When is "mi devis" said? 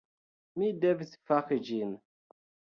0.61-1.13